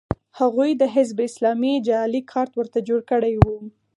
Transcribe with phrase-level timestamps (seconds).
[0.39, 3.45] هغوی د حزب اسلامي جعلي کارت ورته جوړ کړی و